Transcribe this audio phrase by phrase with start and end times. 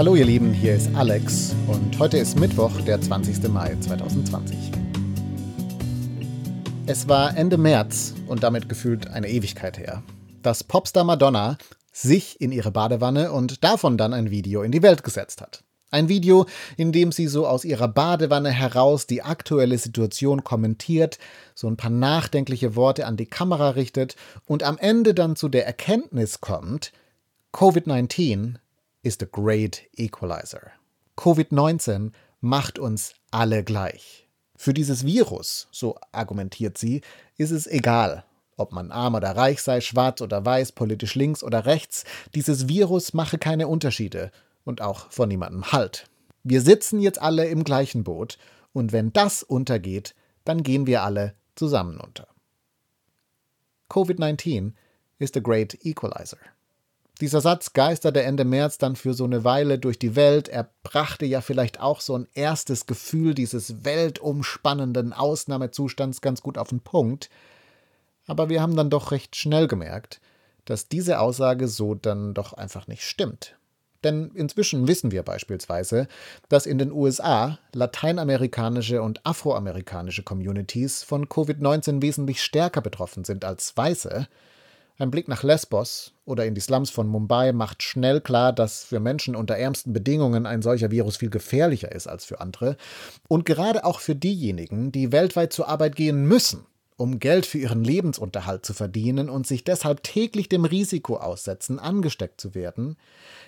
[0.00, 3.46] Hallo ihr Lieben, hier ist Alex und heute ist Mittwoch, der 20.
[3.50, 4.56] Mai 2020.
[6.86, 10.02] Es war Ende März und damit gefühlt eine Ewigkeit her,
[10.42, 11.58] dass Popstar Madonna
[11.92, 15.64] sich in ihre Badewanne und davon dann ein Video in die Welt gesetzt hat.
[15.90, 16.46] Ein Video,
[16.78, 21.18] in dem sie so aus ihrer Badewanne heraus die aktuelle Situation kommentiert,
[21.54, 25.66] so ein paar nachdenkliche Worte an die Kamera richtet und am Ende dann zu der
[25.66, 26.90] Erkenntnis kommt,
[27.52, 28.54] Covid-19
[29.02, 30.72] is the great equalizer.
[31.16, 34.28] Covid-19 macht uns alle gleich.
[34.56, 37.00] Für dieses Virus, so argumentiert sie,
[37.36, 38.24] ist es egal,
[38.56, 42.04] ob man arm oder reich sei, schwarz oder weiß, politisch links oder rechts,
[42.34, 44.30] dieses Virus mache keine Unterschiede
[44.64, 46.08] und auch vor niemandem Halt.
[46.42, 48.38] Wir sitzen jetzt alle im gleichen Boot
[48.72, 50.14] und wenn das untergeht,
[50.44, 52.28] dann gehen wir alle zusammen unter.
[53.90, 54.72] Covid-19
[55.18, 56.38] ist the great equalizer.
[57.20, 60.48] Dieser Satz geisterte Ende März dann für so eine Weile durch die Welt.
[60.48, 66.68] Er brachte ja vielleicht auch so ein erstes Gefühl dieses weltumspannenden Ausnahmezustands ganz gut auf
[66.68, 67.28] den Punkt.
[68.26, 70.20] Aber wir haben dann doch recht schnell gemerkt,
[70.64, 73.56] dass diese Aussage so dann doch einfach nicht stimmt.
[74.02, 76.08] Denn inzwischen wissen wir beispielsweise,
[76.48, 83.76] dass in den USA lateinamerikanische und afroamerikanische Communities von Covid-19 wesentlich stärker betroffen sind als
[83.76, 84.26] weiße,
[85.00, 89.00] ein Blick nach Lesbos oder in die Slums von Mumbai macht schnell klar, dass für
[89.00, 92.76] Menschen unter ärmsten Bedingungen ein solcher Virus viel gefährlicher ist als für andere.
[93.28, 97.82] Und gerade auch für diejenigen, die weltweit zur Arbeit gehen müssen, um Geld für ihren
[97.82, 102.96] Lebensunterhalt zu verdienen und sich deshalb täglich dem Risiko aussetzen, angesteckt zu werden,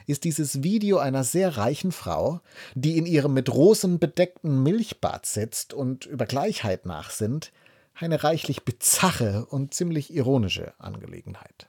[0.06, 2.40] ist dieses Video einer sehr reichen Frau,
[2.74, 7.52] die in ihrem mit Rosen bedeckten Milchbad sitzt und über Gleichheit nachsinnt,
[7.94, 11.68] eine reichlich bizarre und ziemlich ironische Angelegenheit.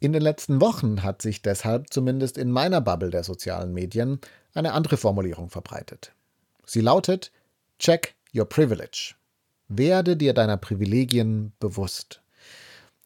[0.00, 4.20] In den letzten Wochen hat sich deshalb, zumindest in meiner Bubble der sozialen Medien,
[4.54, 6.12] eine andere Formulierung verbreitet.
[6.64, 7.32] Sie lautet
[7.78, 9.14] Check your privilege.
[9.68, 12.22] Werde dir deiner Privilegien bewusst.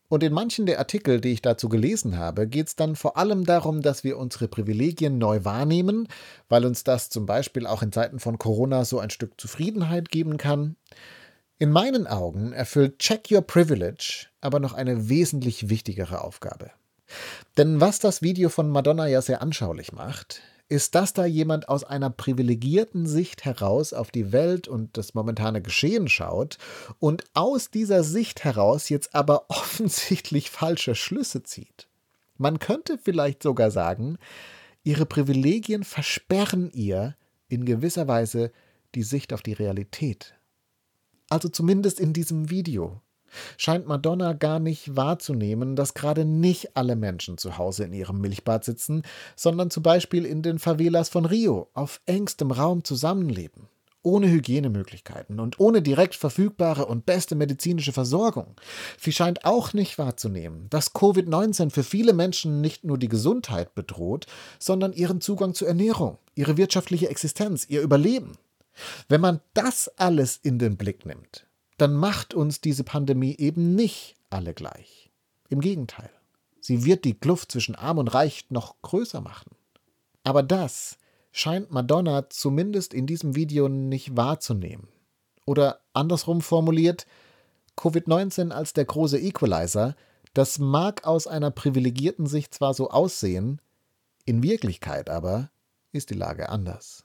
[0.08, 3.46] Und in manchen der Artikel, die ich dazu gelesen habe, geht es dann vor allem
[3.46, 6.06] darum, dass wir unsere Privilegien neu wahrnehmen,
[6.50, 10.36] weil uns das zum Beispiel auch in Zeiten von Corona so ein Stück Zufriedenheit geben
[10.36, 10.76] kann.
[11.58, 16.70] In meinen Augen erfüllt Check Your Privilege aber noch eine wesentlich wichtigere Aufgabe.
[17.56, 21.84] Denn was das Video von Madonna ja sehr anschaulich macht, ist, dass da jemand aus
[21.84, 26.58] einer privilegierten Sicht heraus auf die Welt und das momentane Geschehen schaut
[26.98, 31.88] und aus dieser Sicht heraus jetzt aber offensichtlich falsche Schlüsse zieht.
[32.36, 34.18] Man könnte vielleicht sogar sagen,
[34.82, 37.16] ihre Privilegien versperren ihr
[37.48, 38.50] in gewisser Weise
[38.94, 40.34] die Sicht auf die Realität.
[41.32, 43.00] Also zumindest in diesem Video
[43.56, 48.66] scheint Madonna gar nicht wahrzunehmen, dass gerade nicht alle Menschen zu Hause in ihrem Milchbad
[48.66, 49.00] sitzen,
[49.34, 53.68] sondern zum Beispiel in den Favelas von Rio auf engstem Raum zusammenleben,
[54.02, 58.54] ohne Hygienemöglichkeiten und ohne direkt verfügbare und beste medizinische Versorgung.
[59.00, 64.26] Sie scheint auch nicht wahrzunehmen, dass Covid-19 für viele Menschen nicht nur die Gesundheit bedroht,
[64.58, 68.36] sondern ihren Zugang zur Ernährung, ihre wirtschaftliche Existenz, ihr Überleben.
[69.08, 71.46] Wenn man das alles in den Blick nimmt,
[71.78, 75.10] dann macht uns diese Pandemie eben nicht alle gleich.
[75.48, 76.10] Im Gegenteil,
[76.60, 79.50] sie wird die Kluft zwischen arm und reich noch größer machen.
[80.24, 80.98] Aber das
[81.32, 84.88] scheint Madonna zumindest in diesem Video nicht wahrzunehmen.
[85.44, 87.06] Oder andersrum formuliert,
[87.76, 89.96] Covid-19 als der große Equalizer,
[90.34, 93.60] das mag aus einer privilegierten Sicht zwar so aussehen,
[94.24, 95.50] in Wirklichkeit aber
[95.90, 97.04] ist die Lage anders.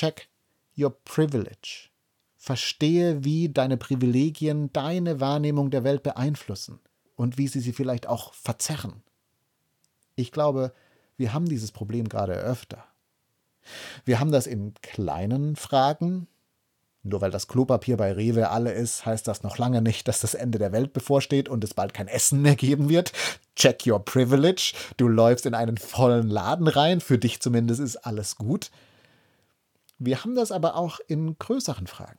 [0.00, 0.30] Check
[0.78, 1.90] your privilege.
[2.38, 6.80] Verstehe, wie deine Privilegien deine Wahrnehmung der Welt beeinflussen
[7.16, 9.02] und wie sie sie vielleicht auch verzerren.
[10.14, 10.72] Ich glaube,
[11.18, 12.82] wir haben dieses Problem gerade öfter.
[14.06, 16.28] Wir haben das in kleinen Fragen.
[17.02, 20.32] Nur weil das Klopapier bei Rewe alle ist, heißt das noch lange nicht, dass das
[20.32, 23.12] Ende der Welt bevorsteht und es bald kein Essen mehr geben wird.
[23.54, 24.72] Check your privilege.
[24.96, 28.70] Du läufst in einen vollen Laden rein, für dich zumindest ist alles gut.
[30.02, 32.18] Wir haben das aber auch in größeren Fragen.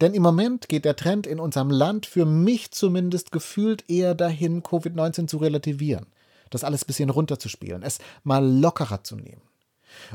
[0.00, 4.64] Denn im Moment geht der Trend in unserem Land für mich zumindest gefühlt eher dahin,
[4.64, 6.06] Covid-19 zu relativieren,
[6.50, 9.42] das alles ein bisschen runterzuspielen, es mal lockerer zu nehmen.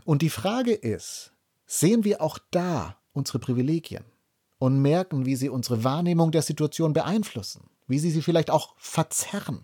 [0.04, 1.32] Und die Frage ist,
[1.66, 4.04] sehen wir auch da unsere Privilegien
[4.60, 9.64] und merken, wie sie unsere Wahrnehmung der Situation beeinflussen, wie sie sie vielleicht auch verzerren.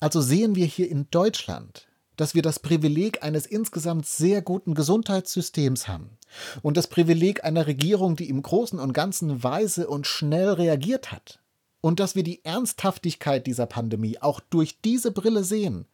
[0.00, 5.88] Also sehen wir hier in Deutschland, dass wir das Privileg eines insgesamt sehr guten Gesundheitssystems
[5.88, 6.16] haben
[6.62, 11.40] und das Privileg einer Regierung, die im Großen und Ganzen weise und schnell reagiert hat.
[11.80, 15.86] Und dass wir die Ernsthaftigkeit dieser Pandemie auch durch diese Brille sehen,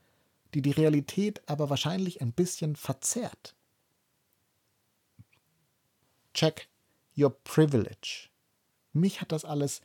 [0.55, 3.55] die die Realität aber wahrscheinlich ein bisschen verzerrt.
[6.33, 6.69] Check
[7.17, 8.29] your privilege.
[8.93, 9.81] Mich hat das alles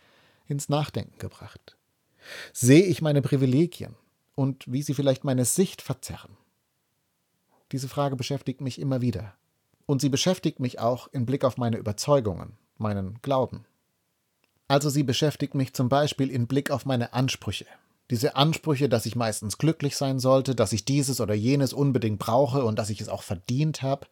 [0.48, 1.76] ins Nachdenken gebracht.
[2.54, 3.96] Sehe ich meine Privilegien
[4.36, 6.38] und wie sie vielleicht meine Sicht verzerren?
[7.72, 9.36] Diese Frage beschäftigt mich immer wieder.
[9.86, 13.66] Und sie beschäftigt mich auch im Blick auf meine Überzeugungen, meinen Glauben.
[14.68, 17.68] Also sie beschäftigt mich zum Beispiel im Blick auf meine Ansprüche.
[18.10, 22.64] Diese Ansprüche, dass ich meistens glücklich sein sollte, dass ich dieses oder jenes unbedingt brauche
[22.64, 24.08] und dass ich es auch verdient habe.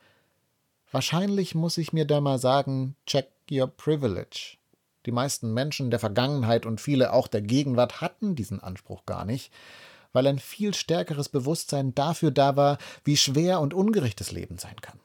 [0.91, 4.57] Wahrscheinlich muss ich mir da mal sagen, check your privilege.
[5.05, 9.51] Die meisten Menschen der Vergangenheit und viele auch der Gegenwart hatten diesen Anspruch gar nicht,
[10.11, 14.79] weil ein viel stärkeres Bewusstsein dafür da war, wie schwer und ungerecht das Leben sein
[14.81, 14.99] kann.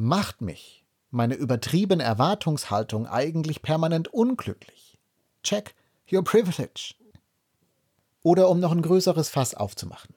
[0.00, 4.96] Macht mich meine übertriebene Erwartungshaltung eigentlich permanent unglücklich?
[5.42, 5.74] Check
[6.12, 6.94] your privilege.
[8.22, 10.14] Oder um noch ein größeres Fass aufzumachen.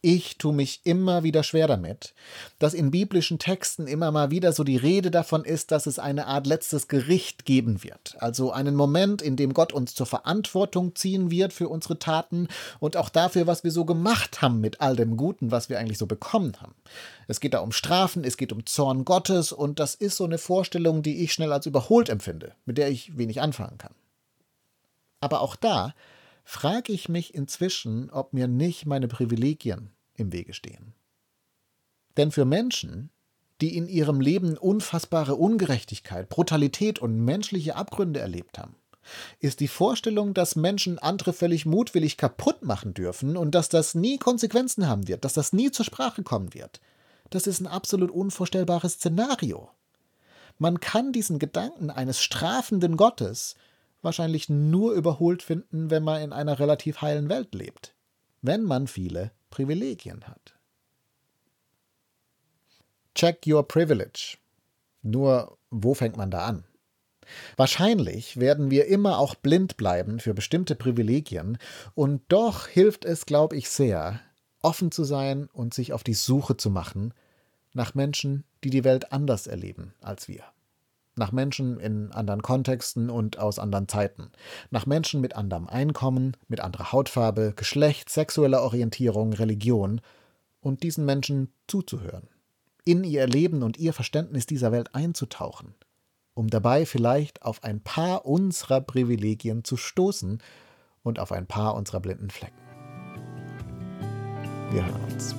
[0.00, 2.14] Ich tue mich immer wieder schwer damit,
[2.60, 6.28] dass in biblischen Texten immer mal wieder so die Rede davon ist, dass es eine
[6.28, 8.14] Art letztes Gericht geben wird.
[8.20, 12.46] Also einen Moment, in dem Gott uns zur Verantwortung ziehen wird für unsere Taten
[12.78, 15.98] und auch dafür, was wir so gemacht haben mit all dem Guten, was wir eigentlich
[15.98, 16.76] so bekommen haben.
[17.26, 20.38] Es geht da um Strafen, es geht um Zorn Gottes und das ist so eine
[20.38, 23.94] Vorstellung, die ich schnell als überholt empfinde, mit der ich wenig anfangen kann.
[25.20, 25.92] Aber auch da
[26.48, 30.94] frage ich mich inzwischen, ob mir nicht meine Privilegien im Wege stehen.
[32.16, 33.10] Denn für Menschen,
[33.60, 38.76] die in ihrem Leben unfassbare Ungerechtigkeit, Brutalität und menschliche Abgründe erlebt haben,
[39.40, 44.16] ist die Vorstellung, dass Menschen andere völlig mutwillig kaputt machen dürfen und dass das nie
[44.16, 46.80] Konsequenzen haben wird, dass das nie zur Sprache kommen wird.
[47.28, 49.68] Das ist ein absolut unvorstellbares Szenario.
[50.56, 53.54] Man kann diesen Gedanken eines strafenden Gottes
[54.02, 57.94] wahrscheinlich nur überholt finden, wenn man in einer relativ heilen Welt lebt,
[58.42, 60.54] wenn man viele Privilegien hat.
[63.14, 64.36] Check your privilege.
[65.02, 66.64] Nur, wo fängt man da an?
[67.56, 71.58] Wahrscheinlich werden wir immer auch blind bleiben für bestimmte Privilegien,
[71.94, 74.20] und doch hilft es, glaube ich, sehr,
[74.62, 77.12] offen zu sein und sich auf die Suche zu machen
[77.74, 80.44] nach Menschen, die die Welt anders erleben als wir
[81.18, 84.30] nach Menschen in anderen Kontexten und aus anderen Zeiten,
[84.70, 90.00] nach Menschen mit anderem Einkommen, mit anderer Hautfarbe, Geschlecht, sexueller Orientierung, Religion
[90.60, 92.28] und diesen Menschen zuzuhören,
[92.84, 95.74] in ihr Leben und ihr Verständnis dieser Welt einzutauchen,
[96.34, 100.42] um dabei vielleicht auf ein paar unserer Privilegien zu stoßen
[101.02, 102.56] und auf ein paar unserer blinden Flecken.
[104.70, 105.34] Wir hören uns.